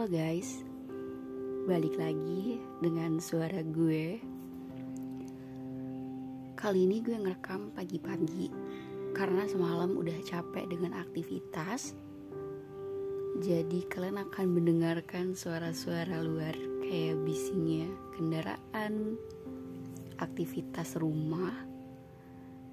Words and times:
Halo 0.00 0.16
guys, 0.16 0.64
balik 1.68 2.00
lagi 2.00 2.56
dengan 2.80 3.20
suara 3.20 3.60
gue. 3.60 4.16
Kali 6.56 6.88
ini 6.88 7.04
gue 7.04 7.20
ngerekam 7.20 7.68
pagi-pagi 7.76 8.48
karena 9.12 9.44
semalam 9.44 9.92
udah 10.00 10.16
capek 10.24 10.72
dengan 10.72 10.96
aktivitas. 10.96 11.92
Jadi 13.44 13.84
kalian 13.92 14.24
akan 14.24 14.46
mendengarkan 14.48 15.36
suara-suara 15.36 16.24
luar 16.24 16.56
kayak 16.80 17.20
bisingnya 17.20 17.92
kendaraan, 18.16 19.20
aktivitas 20.16 20.96
rumah, 20.96 21.52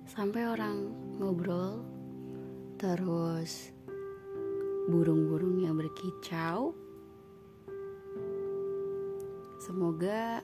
sampai 0.08 0.48
orang 0.48 0.96
ngobrol, 1.20 1.84
terus 2.80 3.76
burung-burung 4.88 5.68
yang 5.68 5.76
berkicau. 5.76 6.87
Semoga 9.68 10.40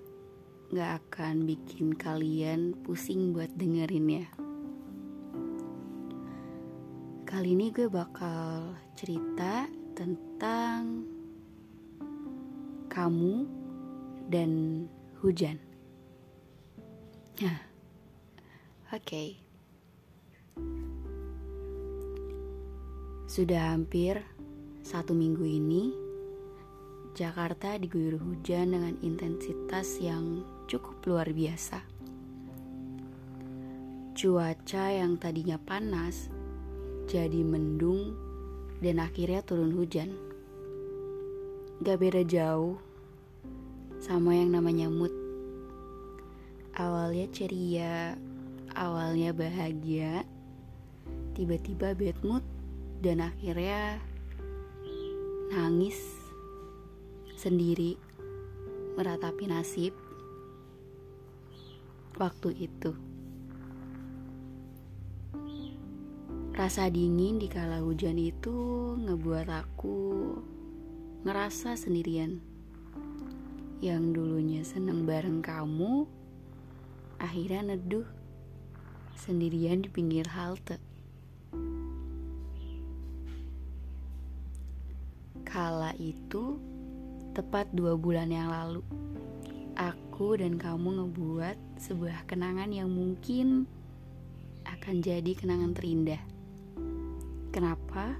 gak 0.75 0.99
akan 0.99 1.47
bikin 1.47 1.95
kalian 1.95 2.75
pusing 2.83 3.31
buat 3.31 3.47
dengerin 3.55 4.19
ya. 4.19 4.27
Kali 7.23 7.55
ini 7.55 7.71
gue 7.71 7.87
bakal 7.87 8.75
cerita 8.99 9.71
tentang 9.95 11.07
kamu 12.91 13.47
dan 14.27 14.51
hujan. 15.23 15.55
Nah, 17.39 17.63
oke. 18.91 19.07
Okay. 19.07 19.39
Sudah 23.31 23.71
hampir 23.71 24.19
satu 24.83 25.15
minggu 25.15 25.47
ini, 25.47 26.02
Jakarta 27.13 27.77
diguyur 27.77 28.17
hujan 28.17 28.73
dengan 28.73 28.97
intensitas 29.05 30.01
yang 30.01 30.41
cukup 30.65 30.97
luar 31.05 31.29
biasa. 31.29 31.85
Cuaca 34.17 34.85
yang 34.89 35.21
tadinya 35.21 35.61
panas 35.61 36.33
jadi 37.05 37.45
mendung 37.45 38.17
dan 38.81 38.97
akhirnya 38.97 39.45
turun 39.45 39.77
hujan. 39.77 40.09
Gak 41.85 42.01
beda 42.01 42.25
jauh 42.25 42.81
sama 44.01 44.33
yang 44.33 44.49
namanya 44.49 44.89
mood. 44.89 45.13
Awalnya 46.73 47.29
ceria, 47.29 48.17
awalnya 48.73 49.37
bahagia, 49.37 50.25
tiba-tiba 51.37 51.93
bad 51.93 52.17
mood 52.25 52.41
dan 53.05 53.21
akhirnya 53.21 54.01
nangis 55.53 56.22
sendiri 57.43 57.99
meratapi 58.95 59.51
nasib 59.51 59.91
waktu 62.15 62.55
itu. 62.55 62.95
Rasa 66.55 66.87
dingin 66.87 67.43
di 67.43 67.51
kala 67.51 67.83
hujan 67.83 68.15
itu 68.15 68.55
ngebuat 68.95 69.49
aku 69.51 69.99
ngerasa 71.27 71.75
sendirian. 71.75 72.39
Yang 73.83 74.03
dulunya 74.15 74.63
seneng 74.63 75.03
bareng 75.03 75.43
kamu, 75.43 76.07
akhirnya 77.19 77.75
neduh 77.75 78.07
sendirian 79.19 79.83
di 79.83 79.91
pinggir 79.91 80.31
halte. 80.31 80.79
Kala 85.43 85.91
itu 85.99 86.72
tepat 87.33 87.65
dua 87.73 87.97
bulan 87.97 88.29
yang 88.29 88.53
lalu, 88.53 88.85
aku 89.73 90.37
dan 90.37 90.61
kamu 90.61 91.01
ngebuat 91.01 91.57
sebuah 91.81 92.29
kenangan 92.29 92.69
yang 92.69 92.93
mungkin 92.93 93.65
akan 94.63 95.01
jadi 95.01 95.33
kenangan 95.33 95.73
terindah. 95.73 96.21
Kenapa? 97.49 98.13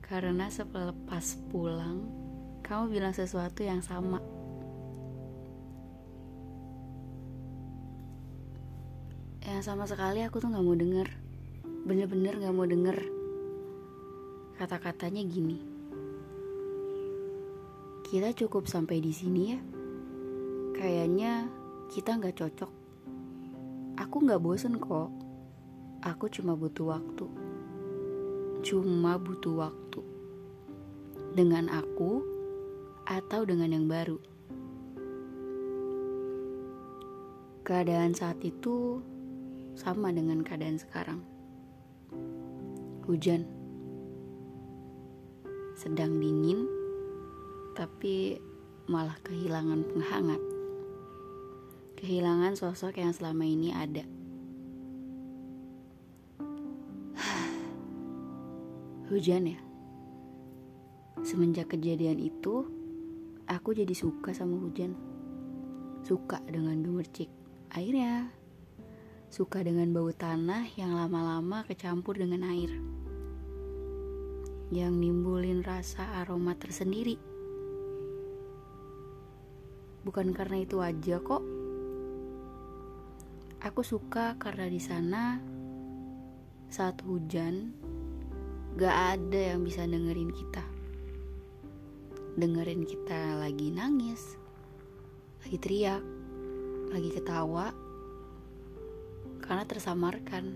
Karena 0.00 0.48
selepas 0.48 1.36
pulang, 1.52 2.08
kamu 2.64 2.88
bilang 2.88 3.12
sesuatu 3.12 3.60
yang 3.60 3.84
sama. 3.84 4.24
Yang 9.46 9.62
sama 9.62 9.84
sekali 9.84 10.24
aku 10.24 10.42
tuh 10.42 10.48
gak 10.48 10.64
mau 10.64 10.74
denger. 10.74 11.08
Bener-bener 11.86 12.34
gak 12.42 12.56
mau 12.56 12.66
denger 12.66 12.98
Kata-katanya 14.56 15.20
gini. 15.20 15.75
Kita 18.06 18.30
cukup 18.30 18.70
sampai 18.70 19.02
di 19.02 19.10
sini 19.10 19.42
ya. 19.50 19.58
Kayaknya 20.78 21.50
kita 21.90 22.14
nggak 22.14 22.38
cocok. 22.38 22.70
Aku 23.98 24.22
nggak 24.22 24.38
bosen 24.38 24.78
kok. 24.78 25.10
Aku 26.06 26.30
cuma 26.30 26.54
butuh 26.54 26.94
waktu. 26.94 27.26
Cuma 28.62 29.18
butuh 29.18 29.58
waktu. 29.58 30.06
Dengan 31.34 31.66
aku 31.66 32.22
atau 33.10 33.42
dengan 33.42 33.74
yang 33.74 33.90
baru. 33.90 34.22
Keadaan 37.66 38.14
saat 38.14 38.38
itu 38.46 39.02
sama 39.74 40.14
dengan 40.14 40.46
keadaan 40.46 40.78
sekarang. 40.78 41.26
Hujan 43.10 43.42
sedang 45.74 46.22
dingin, 46.22 46.75
tapi 47.76 48.40
malah 48.88 49.20
kehilangan 49.20 49.84
penghangat. 49.84 50.40
Kehilangan 52.00 52.56
sosok 52.56 52.96
yang 52.96 53.12
selama 53.12 53.44
ini 53.44 53.76
ada. 53.76 54.08
Hujan 59.12 59.52
ya. 59.52 59.60
Semenjak 61.20 61.76
kejadian 61.76 62.16
itu, 62.16 62.64
aku 63.44 63.76
jadi 63.76 63.92
suka 63.92 64.32
sama 64.32 64.56
hujan. 64.56 64.96
Suka 66.00 66.40
dengan 66.48 66.80
gemercik 66.80 67.28
airnya. 67.76 68.32
Suka 69.28 69.60
dengan 69.60 69.92
bau 69.92 70.12
tanah 70.14 70.64
yang 70.80 70.94
lama-lama 70.94 71.66
kecampur 71.66 72.16
dengan 72.16 72.46
air 72.46 72.72
yang 74.70 74.98
nimbulin 74.98 75.62
rasa 75.62 76.02
aroma 76.22 76.58
tersendiri. 76.58 77.35
Bukan 80.06 80.30
karena 80.30 80.62
itu 80.62 80.78
aja 80.78 81.18
kok. 81.18 81.42
Aku 83.66 83.82
suka 83.82 84.38
karena 84.38 84.70
di 84.70 84.78
sana 84.78 85.42
saat 86.70 87.02
hujan 87.02 87.74
gak 88.78 89.18
ada 89.18 89.50
yang 89.50 89.66
bisa 89.66 89.82
dengerin 89.82 90.30
kita. 90.30 90.62
Dengerin 92.38 92.86
kita 92.86 93.42
lagi 93.42 93.74
nangis, 93.74 94.38
lagi 95.42 95.58
teriak, 95.58 96.06
lagi 96.94 97.10
ketawa 97.10 97.74
karena 99.42 99.66
tersamarkan. 99.66 100.54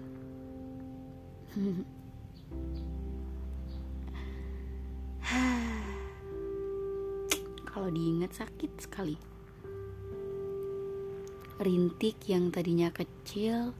Kalau 7.70 7.88
diingat 7.90 8.30
sakit 8.36 8.78
sekali. 8.78 9.39
Rintik 11.60 12.24
yang 12.24 12.48
tadinya 12.48 12.88
kecil 12.88 13.76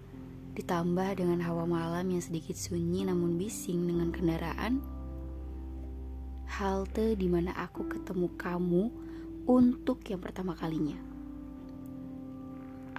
ditambah 0.52 1.16
dengan 1.16 1.40
hawa 1.40 1.64
malam 1.64 2.12
yang 2.12 2.20
sedikit 2.20 2.52
sunyi 2.52 3.08
namun 3.08 3.40
bising 3.40 3.88
dengan 3.88 4.12
kendaraan. 4.12 4.84
Halte 6.44 7.16
di 7.16 7.24
mana 7.24 7.56
aku 7.56 7.88
ketemu 7.88 8.36
kamu 8.36 8.84
untuk 9.48 10.04
yang 10.12 10.20
pertama 10.20 10.52
kalinya. 10.52 11.00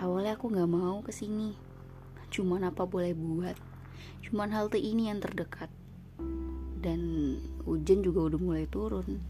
Awalnya 0.01 0.33
aku 0.33 0.49
gak 0.49 0.65
mau 0.65 1.05
ke 1.05 1.13
sini, 1.13 1.53
cuman 2.33 2.73
apa 2.73 2.81
boleh 2.89 3.13
buat. 3.13 3.53
Cuman 4.25 4.49
halte 4.49 4.81
ini 4.81 5.13
yang 5.13 5.21
terdekat 5.21 5.69
dan 6.81 7.37
hujan 7.69 8.01
juga 8.01 8.33
udah 8.33 8.39
mulai 8.41 8.65
turun 8.65 9.21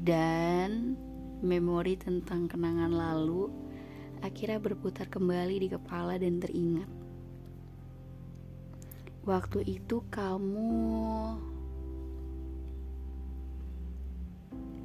dan 0.00 0.96
memori 1.44 2.00
tentang 2.00 2.48
kenangan 2.48 2.88
lalu 2.88 3.67
akhirnya 4.20 4.58
berputar 4.62 5.06
kembali 5.10 5.66
di 5.66 5.68
kepala 5.70 6.16
dan 6.16 6.38
teringat 6.42 6.88
waktu 9.26 9.64
itu 9.66 10.02
kamu 10.08 11.36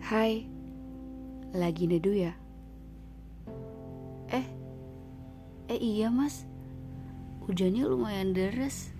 Hai 0.03 0.45
lagi 1.55 1.87
nedu 1.87 2.11
ya 2.11 2.35
eh 4.29 4.47
eh 5.71 5.79
iya 5.79 6.11
mas 6.11 6.43
hujannya 7.47 7.87
lumayan 7.87 8.35
deras 8.35 8.93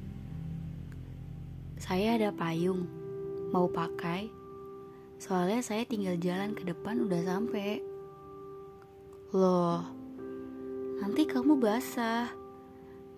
saya 1.84 2.16
ada 2.16 2.32
payung. 2.32 2.88
Mau 3.52 3.68
pakai? 3.68 4.32
Soalnya 5.20 5.60
saya 5.60 5.84
tinggal 5.84 6.16
jalan 6.16 6.56
ke 6.56 6.64
depan 6.64 7.04
udah 7.04 7.20
sampai. 7.28 7.84
Loh, 9.36 9.84
nanti 11.04 11.28
kamu 11.28 11.60
basah. 11.60 12.32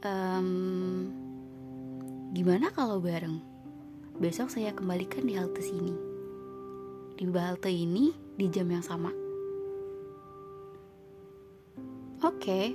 Um, 0.02 1.06
gimana 2.34 2.74
kalau 2.74 2.98
bareng? 2.98 3.38
Besok 4.18 4.50
saya 4.50 4.74
kembalikan 4.74 5.22
di 5.22 5.38
halte 5.38 5.62
sini. 5.62 5.94
Di 7.14 7.30
halte 7.30 7.70
ini 7.70 8.10
di 8.34 8.50
jam 8.50 8.74
yang 8.74 8.82
sama. 8.82 9.14
Oke, 12.26 12.74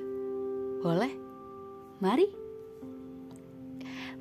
boleh. 0.78 1.10
Mari. 1.98 2.30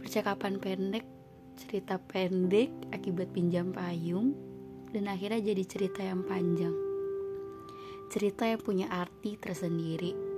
Percakapan 0.02 0.58
pendek, 0.58 1.06
cerita 1.54 2.02
pendek 2.02 2.74
akibat 2.90 3.30
pinjam 3.30 3.70
payung, 3.70 4.34
dan 4.90 5.06
akhirnya 5.06 5.54
jadi 5.54 5.64
cerita 5.70 6.02
yang 6.02 6.26
panjang. 6.26 6.74
Cerita 8.10 8.50
yang 8.50 8.58
punya 8.58 8.90
arti 8.90 9.38
tersendiri, 9.38 10.29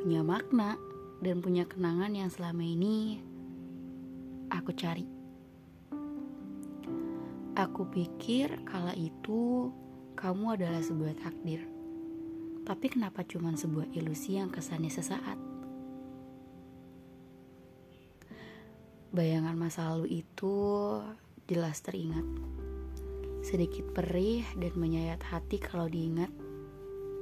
punya 0.00 0.24
makna, 0.24 0.80
dan 1.20 1.44
punya 1.44 1.68
kenangan 1.68 2.16
yang 2.16 2.32
selama 2.32 2.64
ini 2.64 3.20
aku 4.48 4.72
cari. 4.72 5.04
Aku 7.52 7.84
pikir 7.92 8.64
kala 8.64 8.96
itu 8.96 9.68
kamu 10.16 10.56
adalah 10.56 10.80
sebuah 10.80 11.20
takdir. 11.20 11.68
Tapi 12.64 12.86
kenapa 12.88 13.20
cuma 13.28 13.52
sebuah 13.52 13.92
ilusi 13.92 14.40
yang 14.40 14.48
kesannya 14.48 14.88
sesaat? 14.88 15.36
Bayangan 19.12 19.56
masa 19.58 19.92
lalu 19.92 20.24
itu 20.24 20.54
jelas 21.44 21.84
teringat. 21.84 22.24
Sedikit 23.44 23.84
perih 23.92 24.46
dan 24.56 24.72
menyayat 24.80 25.20
hati 25.28 25.60
kalau 25.60 25.90
diingat 25.90 26.32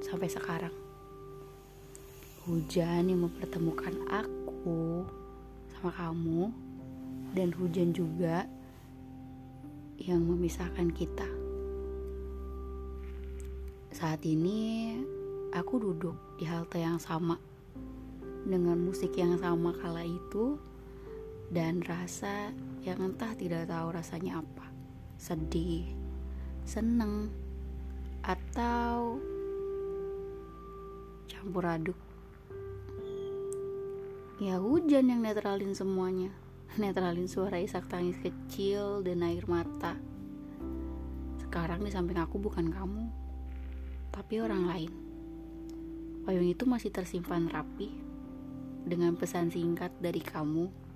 sampai 0.07 0.31
sekarang. 0.31 0.88
Hujan 2.46 3.11
yang 3.11 3.26
mempertemukan 3.26 3.96
aku 4.06 5.02
sama 5.75 5.90
kamu 5.94 6.52
dan 7.35 7.49
hujan 7.55 7.90
juga 7.90 8.46
yang 9.99 10.23
memisahkan 10.23 10.94
kita. 10.94 11.26
Saat 13.90 14.23
ini 14.23 14.94
aku 15.50 15.82
duduk 15.82 16.14
di 16.38 16.46
halte 16.46 16.79
yang 16.79 17.02
sama 17.02 17.35
dengan 18.46 18.79
musik 18.79 19.19
yang 19.19 19.34
sama 19.43 19.75
kala 19.75 20.06
itu 20.06 20.55
dan 21.50 21.82
rasa 21.82 22.55
yang 22.87 23.00
entah 23.12 23.32
tidak 23.34 23.67
tahu 23.67 23.88
rasanya 23.91 24.41
apa 24.44 24.67
sedih 25.19 25.88
seneng 26.69 27.32
atau 28.23 29.17
campur 31.26 31.64
aduk 31.64 31.99
ya 34.38 34.62
hujan 34.62 35.11
yang 35.11 35.20
netralin 35.23 35.75
semuanya 35.75 36.31
netralin 36.79 37.26
suara 37.26 37.58
isak 37.58 37.90
tangis 37.90 38.19
kecil 38.19 39.02
dan 39.02 39.23
air 39.26 39.46
mata 39.50 39.99
sekarang 41.43 41.82
di 41.82 41.90
samping 41.90 42.19
aku 42.19 42.38
bukan 42.38 42.70
kamu 42.70 43.11
tapi 44.14 44.43
orang 44.43 44.67
lain 44.67 44.93
payung 46.26 46.49
itu 46.49 46.64
masih 46.67 46.90
tersimpan 46.90 47.50
rapi 47.50 47.94
dengan 48.87 49.19
pesan 49.19 49.50
singkat 49.52 49.93
dari 50.00 50.23
kamu 50.23 50.88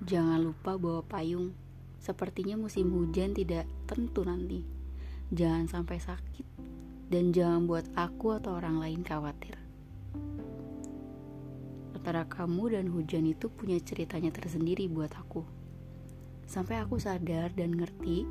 Jangan 0.00 0.40
lupa 0.40 0.80
bawa 0.80 1.04
payung. 1.04 1.52
Sepertinya 2.00 2.56
musim 2.56 2.88
hujan 2.88 3.36
tidak 3.36 3.68
tentu 3.84 4.24
nanti. 4.24 4.64
Jangan 5.28 5.68
sampai 5.68 6.00
sakit 6.00 6.46
dan 7.12 7.36
jangan 7.36 7.68
buat 7.68 7.84
aku 7.92 8.40
atau 8.40 8.56
orang 8.56 8.80
lain 8.80 9.04
khawatir. 9.04 9.60
Antara 12.00 12.24
kamu 12.24 12.72
dan 12.72 12.88
hujan 12.88 13.28
itu 13.28 13.52
punya 13.52 13.76
ceritanya 13.76 14.32
tersendiri 14.32 14.88
buat 14.88 15.12
aku. 15.20 15.44
Sampai 16.48 16.80
aku 16.80 16.96
sadar 16.96 17.52
dan 17.52 17.76
ngerti 17.76 18.24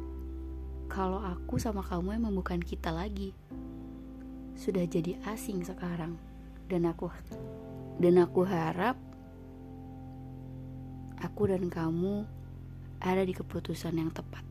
kalau 0.90 1.22
aku 1.22 1.62
sama 1.62 1.86
kamu 1.86 2.18
emang 2.18 2.34
bukan 2.34 2.58
kita 2.58 2.90
lagi. 2.90 3.30
Sudah 4.58 4.90
jadi 4.90 5.22
asing 5.30 5.62
sekarang. 5.62 6.18
Dan 6.66 6.90
aku 6.90 7.14
dan 8.02 8.18
aku 8.18 8.42
harap 8.42 8.98
aku 11.22 11.54
dan 11.54 11.70
kamu 11.70 12.26
ada 12.98 13.22
di 13.22 13.38
keputusan 13.38 14.02
yang 14.02 14.10
tepat. 14.10 14.42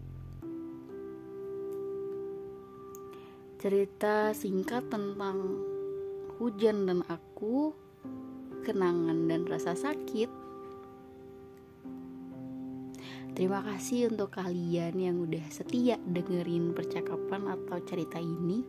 Cerita 3.58 4.30
singkat 4.30 4.86
tentang 4.86 5.42
hujan 6.38 6.86
dan 6.86 7.02
aku, 7.10 7.74
kenangan 8.64 9.28
dan 9.28 9.46
rasa 9.46 9.75
sakit. 9.75 10.31
Terima 13.38 13.62
kasih 13.62 14.10
untuk 14.10 14.34
kalian 14.34 14.99
yang 14.99 15.16
udah 15.22 15.46
setia 15.46 15.94
dengerin 16.02 16.75
percakapan 16.75 17.46
atau 17.46 17.78
cerita 17.87 18.19
ini. 18.19 18.66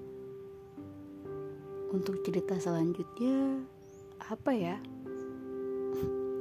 Untuk 1.89 2.21
cerita 2.21 2.53
selanjutnya, 2.61 3.65
apa 4.29 4.51
ya? 4.53 4.77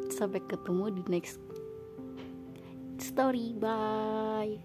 Sampai 0.19 0.45
ketemu 0.45 0.93
di 1.01 1.03
next 1.09 1.41
story. 3.01 3.57
Bye. 3.57 4.61